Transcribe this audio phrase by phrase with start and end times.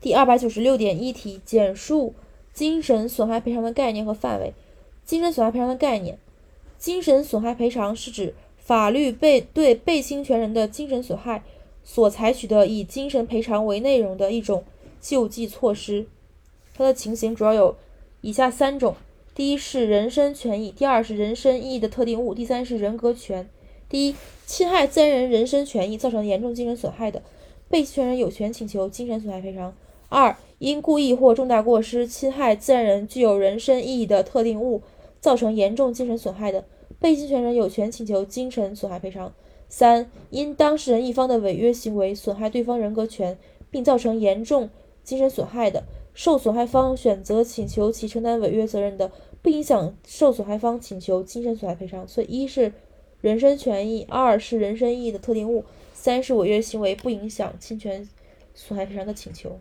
[0.00, 2.14] 第二百九十六点一题，简述
[2.52, 4.52] 精神损害赔偿的概念和范围。
[5.04, 6.18] 精神损害赔偿的概念：
[6.78, 11.42] 精神损害赔偿是指法律被对被侵权人的精神损害
[11.82, 14.64] 所采取的以精神赔偿为内容的一种
[15.00, 16.06] 救济措施。
[16.74, 17.76] 它的情形主要有
[18.20, 18.96] 以下三种：
[19.34, 23.48] 第一是人身权益，第二是人身意义的特定物，第三是人格权。
[23.88, 27.22] 第一，侵害自然人人身权益造成严重精神损害的，
[27.68, 29.74] 被侵权人有权请求精神损害赔偿。
[30.08, 34.82] 二，因故意或重大过失侵害自然人具有人身意义的特定物，
[35.20, 36.64] 造成严重精神损害的，
[37.00, 39.32] 被侵权人有权请求精神损害赔偿。
[39.68, 43.36] 三，因当事人一方的违约行为损害对方人格权，
[43.68, 44.70] 并造成严重
[45.02, 45.82] 精神损害的，
[46.14, 49.10] 受损害方选择请求其承担违约责任的，
[49.42, 52.06] 不影响受损害方请求精神损害赔偿。
[52.06, 52.72] 所以，一是
[53.20, 58.08] 人身权益，二是人身意义的特定物，三是违约行为不影响侵权
[58.54, 59.58] 损害赔偿的请求。